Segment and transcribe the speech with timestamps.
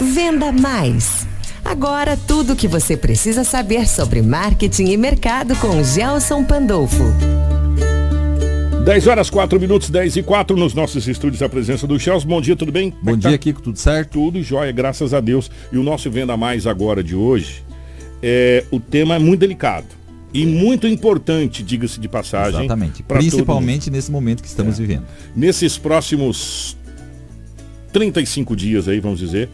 [0.00, 1.26] Venda Mais.
[1.64, 7.02] Agora tudo o que você precisa saber sobre marketing e mercado com Gelson Pandolfo.
[8.84, 12.28] 10 horas 4 minutos, 10 e 4 nos nossos estúdios a presença do Chelsea.
[12.28, 12.92] Bom dia, tudo bem?
[13.02, 13.38] Bom é dia, tá?
[13.38, 14.10] Kiko, tudo certo?
[14.12, 15.50] Tudo jóia, graças a Deus.
[15.72, 17.64] E o nosso Venda Mais agora de hoje,
[18.22, 19.86] é, o tema é muito delicado.
[20.32, 20.46] E é.
[20.46, 22.60] muito importante, diga-se de passagem.
[22.60, 23.02] Exatamente.
[23.02, 24.82] Principalmente nesse momento que estamos é.
[24.82, 25.06] vivendo.
[25.34, 26.76] Nesses próximos
[27.94, 29.48] 35 dias aí, vamos dizer,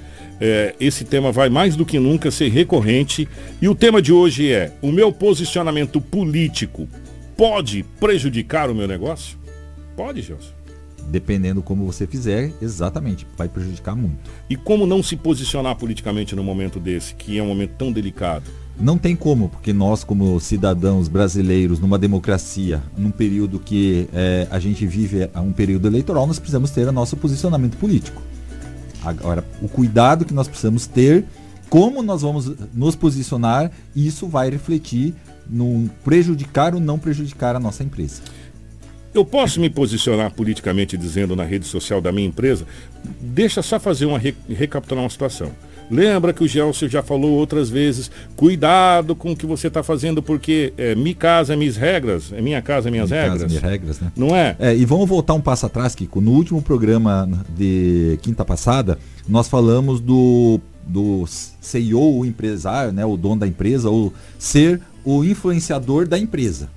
[0.45, 3.29] é, esse tema vai mais do que nunca ser recorrente.
[3.61, 6.89] E o tema de hoje é: o meu posicionamento político
[7.37, 9.39] pode prejudicar o meu negócio?
[9.97, 10.51] Pode, Gelson.
[11.09, 14.19] Dependendo como você fizer, exatamente, vai prejudicar muito.
[14.51, 18.45] E como não se posicionar politicamente no momento desse, que é um momento tão delicado?
[18.81, 24.59] Não tem como, porque nós, como cidadãos brasileiros, numa democracia, num período que é, a
[24.59, 28.23] gente vive um período eleitoral, nós precisamos ter o nosso posicionamento político.
[29.05, 31.25] Agora, o cuidado que nós precisamos ter,
[31.69, 35.15] como nós vamos nos posicionar, isso vai refletir
[35.49, 38.23] no prejudicar ou não prejudicar a nossa empresa.
[39.15, 42.67] Eu posso me posicionar politicamente dizendo na rede social da minha empresa?
[43.21, 45.51] Deixa só fazer uma re recapitular uma situação.
[45.91, 50.23] Lembra que o Gelson já falou outras vezes, cuidado com o que você está fazendo,
[50.23, 53.43] porque é, minha casa, minhas regras, é minha casa, minhas minha regras.
[53.43, 54.13] Casa, minhas regras, né?
[54.17, 54.57] Não é?
[54.59, 54.77] é?
[54.77, 56.21] E vamos voltar um passo atrás, Kiko.
[56.21, 61.25] No último programa de quinta passada, nós falamos do, do
[61.61, 66.69] CEO, o empresário, né, o dono da empresa, ou ser o influenciador da empresa.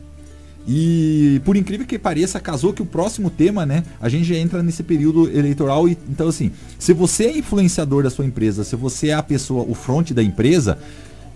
[0.67, 3.83] E por incrível que pareça, casou que o próximo tema, né?
[4.02, 8.09] A gente já entra nesse período eleitoral e então assim, se você é influenciador da
[8.09, 10.80] sua empresa, se você é a pessoa, o front da empresa,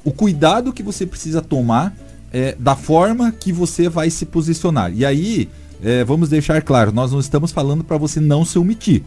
[0.04, 1.96] o cuidado que você precisa tomar
[2.32, 4.92] é da forma que você vai se posicionar.
[4.96, 5.50] E aí,
[5.84, 9.04] é, vamos deixar claro, nós não estamos falando para você não se omitir.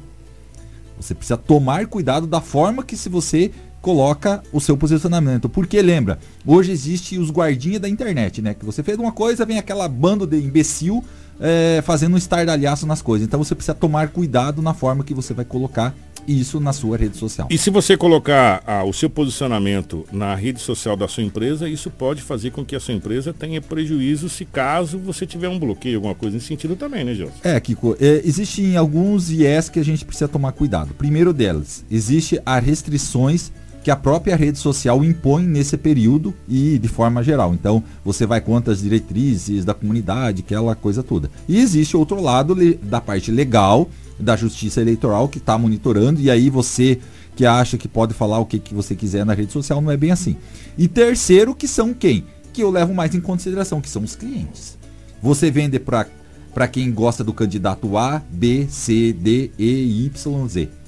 [1.00, 3.50] Você precisa tomar cuidado da forma que se você
[3.82, 5.48] coloca o seu posicionamento.
[5.48, 8.54] Porque lembra, hoje existe os guardinhas da internet, né?
[8.54, 11.04] Que você fez uma coisa, vem aquela bando de imbecil
[11.40, 13.26] é, fazendo um estardalhaço nas coisas.
[13.26, 15.92] Então você precisa tomar cuidado na forma que você vai colocar
[16.26, 17.48] isso na sua rede social.
[17.50, 21.90] E se você colocar ah, o seu posicionamento na rede social da sua empresa, isso
[21.90, 25.96] pode fazer com que a sua empresa tenha prejuízo se caso você tiver um bloqueio,
[25.96, 27.34] alguma coisa nesse sentido também, né, Gelson?
[27.42, 30.94] É, Kiko, é, existem alguns IES que a gente precisa tomar cuidado.
[30.94, 33.50] Primeiro delas, existe as restrições
[33.82, 37.52] que a própria rede social impõe nesse período e de forma geral.
[37.52, 41.30] Então, você vai contra as diretrizes da comunidade, aquela coisa toda.
[41.48, 43.88] E existe outro lado da parte legal
[44.18, 47.00] da Justiça Eleitoral que está monitorando e aí você
[47.34, 49.96] que acha que pode falar o que, que você quiser na rede social não é
[49.96, 50.36] bem assim.
[50.78, 52.24] E terceiro, que são quem?
[52.52, 54.78] Que eu levo mais em consideração, que são os clientes.
[55.22, 60.81] Você vende para quem gosta do candidato A, B, C, D, E, Y, Z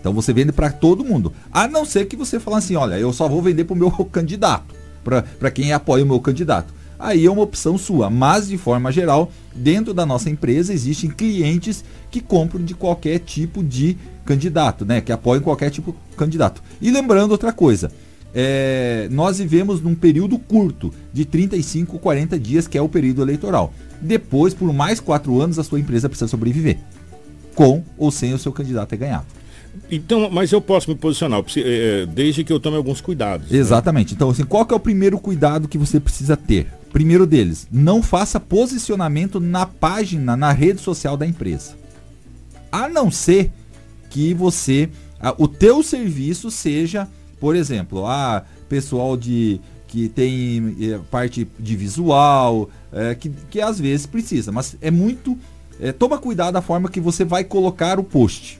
[0.00, 1.32] então você vende para todo mundo.
[1.52, 3.90] A não ser que você fale assim, olha, eu só vou vender para o meu
[4.10, 4.74] candidato,
[5.04, 6.74] para quem apoia o meu candidato.
[6.98, 11.82] Aí é uma opção sua, mas de forma geral, dentro da nossa empresa existem clientes
[12.10, 15.00] que compram de qualquer tipo de candidato, né?
[15.00, 16.62] Que apoiam qualquer tipo de candidato.
[16.80, 17.90] E lembrando outra coisa,
[18.34, 23.72] é, nós vivemos num período curto, de 35, 40 dias, que é o período eleitoral.
[24.00, 26.78] Depois, por mais quatro anos, a sua empresa precisa sobreviver.
[27.54, 29.39] Com ou sem o seu candidato ter ganhado.
[29.90, 33.50] Então, mas eu posso me posicionar, é, desde que eu tome alguns cuidados.
[33.50, 33.58] Né?
[33.58, 34.12] Exatamente.
[34.12, 34.16] Né?
[34.16, 36.66] Então, assim, qual é o primeiro cuidado que você precisa ter?
[36.92, 41.76] Primeiro deles, não faça posicionamento na página, na rede social da empresa.
[42.70, 43.50] A não ser
[44.08, 44.88] que você,
[45.38, 52.70] o teu serviço seja, por exemplo, a pessoal de que tem é, parte de visual,
[52.92, 55.36] é, que, que às vezes precisa, mas é muito.
[55.80, 58.59] É, toma cuidado da forma que você vai colocar o post.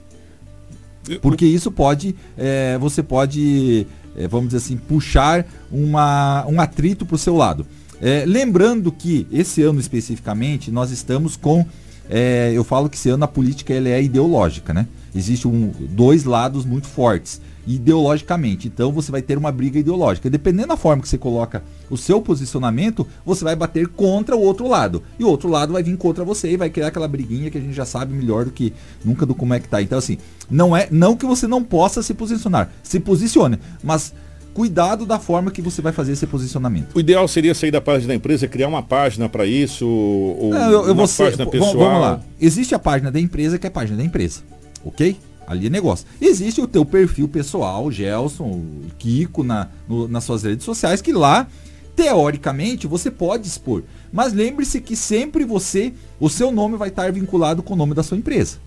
[1.21, 7.15] Porque isso pode, é, você pode, é, vamos dizer assim, puxar uma, um atrito para
[7.15, 7.65] o seu lado.
[8.01, 11.65] É, lembrando que esse ano especificamente nós estamos com,
[12.11, 14.85] é, eu falo que esse ano a política ele é ideológica, né?
[15.15, 18.67] Existem um, dois lados muito fortes ideologicamente.
[18.67, 20.29] Então você vai ter uma briga ideológica.
[20.29, 24.67] Dependendo da forma que você coloca o seu posicionamento, você vai bater contra o outro
[24.67, 25.01] lado.
[25.17, 27.61] E o outro lado vai vir contra você e vai criar aquela briguinha que a
[27.61, 28.73] gente já sabe melhor do que
[29.05, 29.81] nunca do como é que tá.
[29.81, 30.17] Então assim,
[30.49, 34.13] não é não que você não possa se posicionar, se posicione, mas
[34.53, 36.95] cuidado da forma que você vai fazer esse posicionamento.
[36.95, 40.71] O ideal seria sair da página da empresa, criar uma página para isso, ou não,
[40.71, 41.77] eu, eu uma página pessoal.
[41.77, 42.19] Vamos lá.
[42.39, 44.41] Existe a página da empresa que é a página da empresa,
[44.83, 45.17] ok?
[45.47, 46.05] Ali é negócio.
[46.21, 48.61] Existe o teu perfil pessoal, Gelson,
[48.97, 51.47] Kiko, na, no, nas suas redes sociais, que lá,
[51.95, 53.83] teoricamente, você pode expor.
[54.13, 58.03] Mas lembre-se que sempre você, o seu nome vai estar vinculado com o nome da
[58.03, 58.57] sua empresa.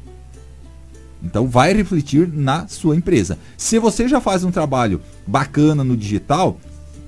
[1.24, 3.38] Então vai refletir na sua empresa.
[3.56, 6.58] Se você já faz um trabalho bacana no digital,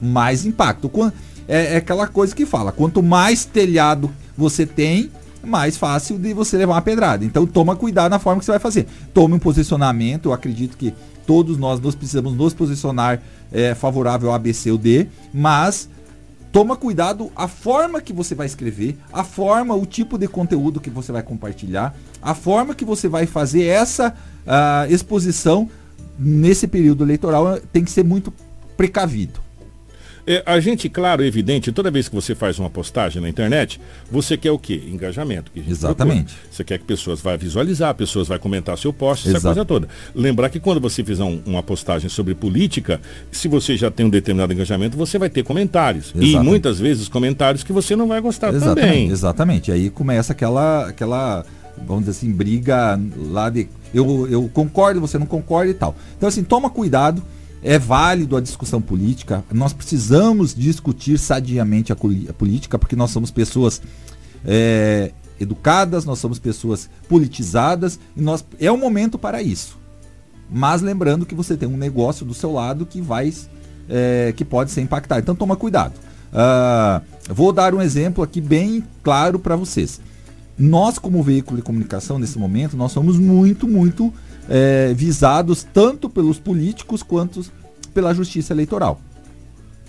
[0.01, 0.91] mais impacto.
[1.47, 5.11] É, é aquela coisa que fala, quanto mais telhado você tem,
[5.45, 7.25] mais fácil de você levar uma pedrada.
[7.25, 8.87] Então toma cuidado na forma que você vai fazer.
[9.15, 10.93] Tome um posicionamento, eu acredito que
[11.27, 13.21] todos nós nos precisamos nos posicionar
[13.53, 15.89] é, favorável a B, C ou D, mas
[16.57, 20.89] toma cuidado a forma que você vai escrever, a forma, o tipo de conteúdo que
[20.89, 25.69] você vai compartilhar, a forma que você vai fazer essa uh, exposição
[26.19, 28.33] nesse período eleitoral tem que ser muito
[28.75, 29.39] precavido.
[30.27, 33.81] É, a gente, claro, evidente, toda vez que você faz uma postagem na internet,
[34.11, 34.83] você quer o quê?
[34.89, 35.53] Engajamento.
[35.53, 36.35] Que Exatamente.
[36.35, 36.49] Procura.
[36.51, 39.89] Você quer que pessoas vá visualizar, pessoas vão comentar seu post, essa coisa toda.
[40.15, 43.01] Lembrar que quando você fizer um, uma postagem sobre política,
[43.31, 46.07] se você já tem um determinado engajamento, você vai ter comentários.
[46.07, 46.35] Exatamente.
[46.35, 48.85] E muitas vezes comentários que você não vai gostar Exatamente.
[48.85, 49.09] também.
[49.09, 49.71] Exatamente.
[49.71, 51.45] E aí começa aquela, aquela,
[51.87, 53.01] vamos dizer assim, briga
[53.31, 55.95] lá de eu, eu concordo, você não concorda e tal.
[56.17, 57.23] Então assim, toma cuidado
[57.63, 59.45] é válido a discussão política.
[59.53, 63.83] Nós precisamos discutir sadiamente a, a política, porque nós somos pessoas
[64.45, 69.79] é, educadas, nós somos pessoas politizadas e nós é o momento para isso.
[70.51, 73.33] Mas lembrando que você tem um negócio do seu lado que vai
[73.89, 75.21] é, que pode ser impactado.
[75.21, 75.95] Então toma cuidado.
[76.33, 77.03] Uh,
[77.33, 80.01] vou dar um exemplo aqui bem claro para vocês.
[80.59, 84.13] Nós, como veículo de comunicação, nesse momento, nós somos muito, muito
[84.49, 87.45] é, visados tanto pelos políticos quanto
[87.93, 89.01] pela justiça eleitoral.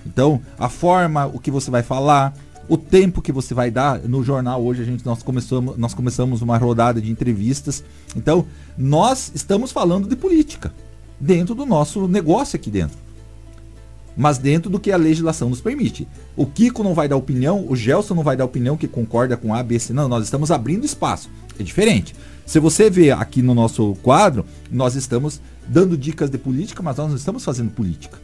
[0.05, 2.33] Então, a forma, o que você vai falar,
[2.69, 6.41] o tempo que você vai dar no jornal hoje a gente nós começamos nós começamos
[6.41, 7.83] uma rodada de entrevistas.
[8.15, 8.45] Então,
[8.77, 10.73] nós estamos falando de política
[11.19, 13.06] dentro do nosso negócio aqui dentro.
[14.17, 16.07] Mas dentro do que a legislação nos permite.
[16.35, 19.53] O Kiko não vai dar opinião, o Gelson não vai dar opinião que concorda com
[19.53, 19.93] A, B, C.
[19.93, 21.29] Não, nós estamos abrindo espaço.
[21.59, 22.15] É diferente.
[22.45, 27.09] Se você vê aqui no nosso quadro, nós estamos dando dicas de política, mas nós
[27.09, 28.17] não estamos fazendo política.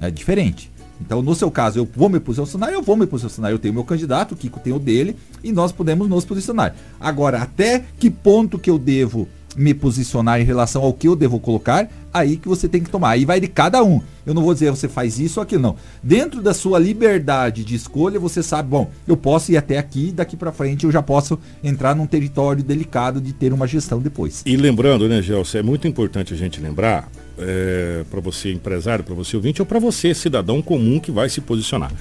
[0.00, 0.72] É diferente.
[1.00, 3.50] Então, no seu caso, eu vou me posicionar, eu vou me posicionar.
[3.52, 6.74] Eu tenho meu candidato, o Kiko tem o dele, e nós podemos nos posicionar.
[6.98, 11.40] Agora, até que ponto que eu devo me posicionar em relação ao que eu devo
[11.40, 13.10] colocar, aí que você tem que tomar.
[13.10, 14.00] Aí vai de cada um.
[14.24, 15.76] Eu não vou dizer você faz isso ou aquilo, não.
[16.02, 20.36] Dentro da sua liberdade de escolha, você sabe, bom, eu posso ir até aqui, daqui
[20.36, 24.42] para frente eu já posso entrar num território delicado de ter uma gestão depois.
[24.46, 29.14] E lembrando, né, Gelson, é muito importante a gente lembrar, é, para você empresário, para
[29.14, 31.92] você ouvinte, ou para você cidadão comum que vai se posicionar.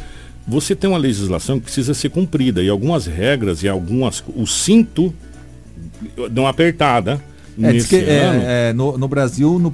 [0.48, 4.24] Você tem uma legislação que precisa ser cumprida e algumas regras e algumas.
[4.34, 5.14] O cinto
[6.32, 7.22] dão apertada
[7.62, 9.74] é, diz que é, é, no, no, Brasil, no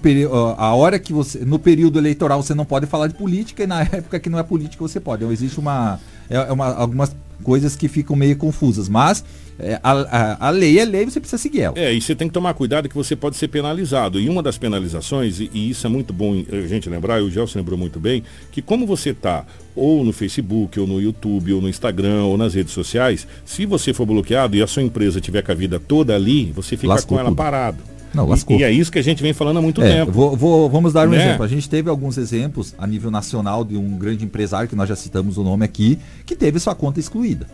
[0.58, 1.40] a hora que você.
[1.40, 4.44] No período eleitoral você não pode falar de política e na época que não é
[4.44, 5.24] política você pode.
[5.24, 6.00] Então, existe uma,
[6.30, 6.74] é, é, uma.
[6.74, 8.90] algumas coisas que ficam meio confusas.
[8.90, 9.24] Mas
[9.60, 11.78] é, a, a, a, lei é lei, você precisa seguir ela.
[11.78, 14.20] É, e você tem que tomar cuidado que você pode ser penalizado.
[14.20, 17.30] E uma das penalizações, e, e isso é muito bom a gente lembrar, e o
[17.30, 19.46] Gelson lembrou muito bem, que como você está
[19.76, 23.94] ou no Facebook, ou no YouTube, ou no Instagram, ou nas redes sociais, se você
[23.94, 27.18] for bloqueado e a sua empresa tiver com a vida toda ali, você fica Lascou
[27.18, 27.38] com ela tudo.
[27.38, 27.93] parado.
[28.14, 28.58] Não, lascou.
[28.58, 30.12] E, e, é isso que a gente vem falando há muito é, tempo.
[30.12, 31.24] Vou, vou, vamos dar um né?
[31.24, 31.44] exemplo.
[31.44, 34.96] A gente teve alguns exemplos a nível nacional de um grande empresário, que nós já
[34.96, 37.48] citamos o nome aqui, que teve sua conta excluída.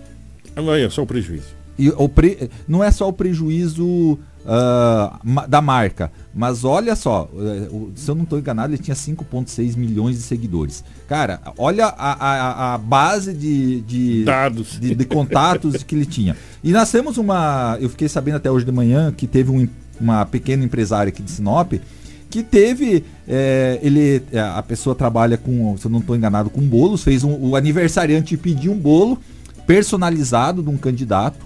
[0.56, 1.60] Aí é só o prejuízo.
[1.78, 2.50] E o pre...
[2.68, 4.20] Não é só o prejuízo
[4.50, 9.78] uh, da marca, mas olha só, eh, se eu não estou enganado, ele tinha 5,6
[9.78, 10.84] milhões de seguidores.
[11.08, 14.78] Cara, olha a, a, a base de, de, Dados.
[14.80, 16.36] de, de contatos que ele tinha.
[16.62, 17.78] E nós temos uma.
[17.80, 19.68] Eu fiquei sabendo até hoje de manhã que teve um,
[20.00, 21.74] uma pequena empresária aqui de Sinop
[22.30, 26.62] que teve é, ele eh, a pessoa trabalha com se eu não estou enganado com
[26.62, 29.18] bolos fez um, o aniversariante pediu um bolo
[29.70, 31.46] personalizado de um candidato.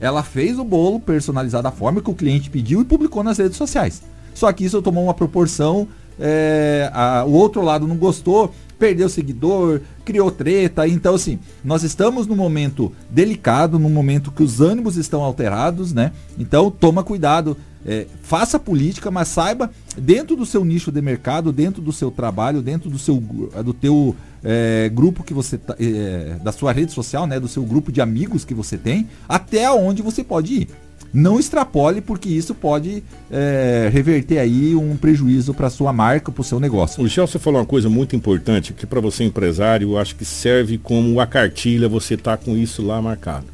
[0.00, 3.56] Ela fez o bolo personalizado da forma que o cliente pediu e publicou nas redes
[3.56, 4.02] sociais.
[4.34, 5.86] Só que isso tomou uma proporção,
[6.18, 10.88] é, a, o outro lado não gostou, perdeu seguidor, criou treta.
[10.88, 16.10] Então, assim, nós estamos num momento delicado, num momento que os ânimos estão alterados, né?
[16.36, 17.56] Então, toma cuidado.
[17.86, 22.60] É, faça política, mas saiba dentro do seu nicho de mercado, dentro do seu trabalho,
[22.60, 23.16] dentro do seu
[23.64, 27.64] do teu é, grupo que você tá, é, da sua rede social, né, do seu
[27.64, 30.68] grupo de amigos que você tem, até onde você pode ir.
[31.12, 36.44] Não extrapole porque isso pode é, reverter aí um prejuízo para sua marca, para o
[36.44, 37.02] seu negócio.
[37.02, 40.78] O Chelsea falou uma coisa muito importante que para você empresário, eu acho que serve
[40.78, 43.51] como a cartilha, você tá com isso lá marcado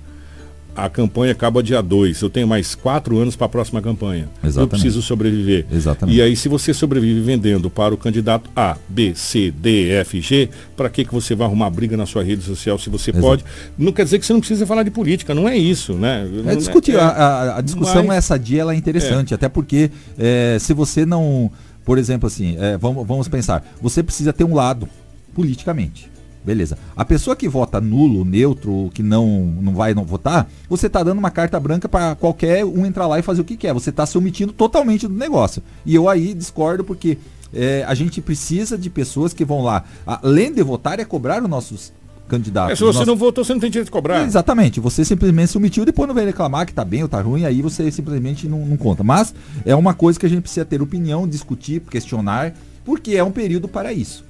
[0.78, 2.20] a campanha acaba dia 2.
[2.22, 4.28] Eu tenho mais quatro anos para a próxima campanha.
[4.44, 4.58] Exatamente.
[4.58, 5.66] Eu preciso sobreviver.
[5.72, 6.16] Exatamente.
[6.16, 10.48] E aí, se você sobrevive vendendo para o candidato A, B, C, D, F, G,
[10.76, 13.26] para que, que você vai arrumar briga na sua rede social se você Exato.
[13.26, 13.44] pode?
[13.76, 16.28] Não quer dizer que você não precisa falar de política, não é isso, né?
[16.46, 16.94] É discutir.
[16.94, 19.36] É, a, a, discussão mas, essa dia ela é interessante, é.
[19.36, 21.50] até porque é, se você não.
[21.84, 24.88] Por exemplo, assim, é, vamos, vamos pensar, você precisa ter um lado
[25.34, 26.08] politicamente.
[26.44, 26.78] Beleza.
[26.96, 29.26] A pessoa que vota nulo, neutro, que não,
[29.60, 33.18] não vai não votar, você está dando uma carta branca para qualquer um entrar lá
[33.18, 33.72] e fazer o que quer.
[33.74, 35.62] Você está se omitindo totalmente do negócio.
[35.84, 37.18] E eu aí discordo porque
[37.52, 41.48] é, a gente precisa de pessoas que vão lá, além de votar, é cobrar os
[41.48, 41.92] nossos
[42.28, 42.72] candidatos.
[42.72, 44.24] É, se você não votou, você não tem direito de cobrar.
[44.24, 44.80] Exatamente.
[44.80, 47.62] Você simplesmente se omitiu, depois não vem reclamar que tá bem ou tá ruim, aí
[47.62, 49.02] você simplesmente não, não conta.
[49.02, 52.54] Mas é uma coisa que a gente precisa ter opinião, discutir, questionar,
[52.84, 54.27] porque é um período para isso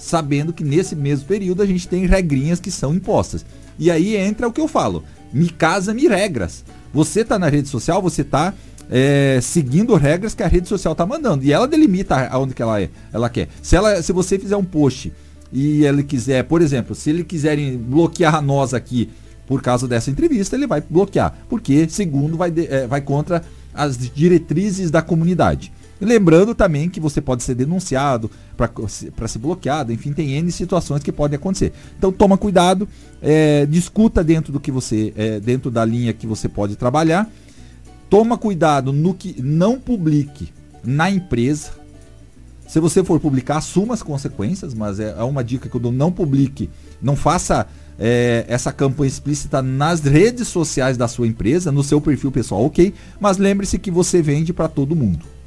[0.00, 3.44] sabendo que nesse mesmo período a gente tem regrinhas que são impostas.
[3.78, 6.64] E aí entra o que eu falo: me casa, me regras.
[6.92, 8.54] Você está na rede social, você está
[8.90, 11.44] é, seguindo regras que a rede social está mandando.
[11.44, 13.48] E ela delimita aonde que ela é, ela quer.
[13.62, 15.12] Se, ela, se você fizer um post
[15.52, 19.10] e ele quiser, por exemplo, se ele quiserem bloquear nós aqui
[19.46, 21.34] por causa dessa entrevista, ele vai bloquear.
[21.48, 25.72] Porque, segundo, vai, de, é, vai contra as diretrizes da comunidade.
[26.00, 31.10] Lembrando também que você pode ser denunciado para ser bloqueado, enfim, tem N situações que
[31.10, 31.72] podem acontecer.
[31.96, 32.88] Então toma cuidado,
[33.20, 37.28] é, discuta dentro do que você, é, dentro da linha que você pode trabalhar.
[38.08, 40.52] Toma cuidado no que não publique
[40.84, 41.72] na empresa.
[42.66, 45.90] Se você for publicar, assuma as consequências, mas é, é uma dica que eu dou,
[45.90, 46.70] não publique,
[47.02, 47.66] não faça
[47.98, 52.94] é, essa campanha explícita nas redes sociais da sua empresa, no seu perfil pessoal, ok,
[53.18, 55.37] mas lembre-se que você vende para todo mundo.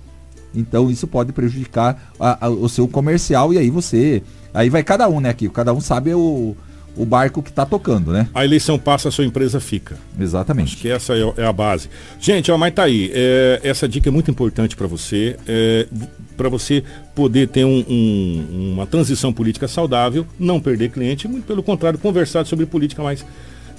[0.53, 4.21] Então isso pode prejudicar a, a, o seu comercial e aí você.
[4.53, 5.47] Aí vai cada um, né, aqui.
[5.49, 6.55] Cada um sabe o,
[6.95, 8.27] o barco que está tocando, né?
[8.33, 9.97] A eleição passa, a sua empresa fica.
[10.19, 10.73] Exatamente.
[10.73, 11.89] Acho que essa é, é a base.
[12.19, 13.11] Gente, ó, mas tá aí.
[13.13, 15.37] É, essa dica é muito importante para você.
[15.47, 15.87] É,
[16.35, 16.83] para você
[17.15, 22.45] poder ter um, um, uma transição política saudável, não perder cliente, muito pelo contrário, conversar
[22.45, 23.23] sobre política mais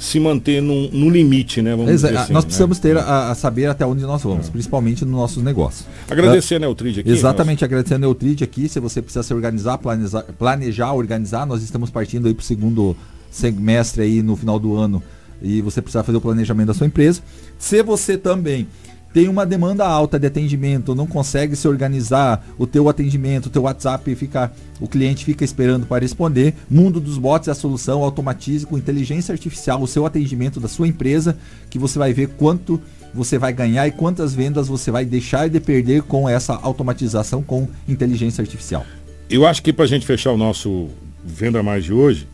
[0.02, 1.76] se manter no, no limite, né?
[1.76, 2.82] Vamos dizer assim, nós precisamos né?
[2.82, 4.50] ter a, a, saber até onde nós vamos, é.
[4.50, 5.87] principalmente nos nossos negócios.
[6.11, 7.09] Agradecer a Neutrid aqui.
[7.09, 8.68] Exatamente, agradecer a Neutrid aqui.
[8.68, 12.97] Se você precisa se organizar, planejar, planejar organizar, nós estamos partindo aí para o segundo
[13.30, 15.00] semestre aí no final do ano
[15.40, 17.23] e você precisa fazer o planejamento da sua empresa.
[17.56, 18.66] Se você também
[19.12, 23.62] tem uma demanda alta de atendimento, não consegue se organizar, o teu atendimento, o teu
[23.62, 24.50] WhatsApp fica,
[24.81, 26.54] o cliente fica esperando para responder.
[26.71, 30.88] Mundo dos bots é a solução, automatize com inteligência artificial o seu atendimento da sua
[30.88, 31.37] empresa,
[31.69, 32.81] que você vai ver quanto
[33.14, 37.69] você vai ganhar e quantas vendas você vai deixar de perder com essa automatização com
[37.87, 38.87] inteligência artificial.
[39.28, 40.88] Eu acho que para a gente fechar o nosso
[41.25, 42.26] Venda Mais de hoje,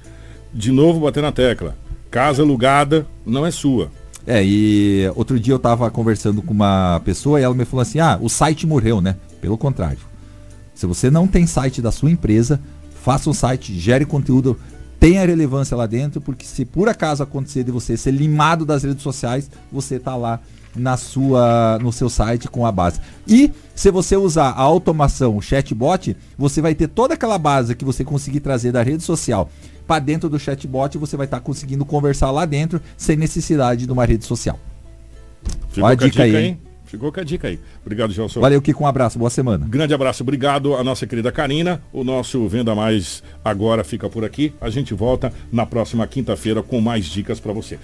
[0.53, 1.77] de novo bater na tecla.
[2.11, 3.91] Casa alugada não é sua.
[4.31, 7.99] É, e outro dia eu tava conversando com uma pessoa e ela me falou assim:
[7.99, 9.17] ah, o site morreu, né?
[9.41, 10.01] Pelo contrário.
[10.75, 12.61] Se você não tem site da sua empresa,
[13.03, 14.61] faça um site, gere conteúdo,
[15.01, 19.03] tenha relevância lá dentro, porque se por acaso acontecer de você ser limado das redes
[19.03, 20.41] sociais, você tá lá
[20.77, 23.01] na sua no seu site com a base.
[23.27, 27.85] E se você usar a automação, o chatbot, você vai ter toda aquela base que
[27.85, 29.49] você conseguir trazer da rede social
[29.89, 33.93] para dentro do chatbot você vai estar tá conseguindo conversar lá dentro sem necessidade de
[33.93, 34.61] uma rede social.
[35.71, 36.37] Ficou Olha a dica, dica aí.
[36.37, 36.61] Hein?
[36.89, 37.61] Ficou com a dica aí.
[37.83, 38.41] Obrigado, Gelson.
[38.41, 38.83] Valeu, Kiko.
[38.83, 39.19] Um abraço.
[39.19, 39.67] Boa semana.
[39.69, 40.23] Grande abraço.
[40.23, 41.83] Obrigado a nossa querida Karina.
[41.93, 44.55] O nosso Venda Mais agora fica por aqui.
[44.59, 47.77] A gente volta na próxima quinta-feira com mais dicas para você.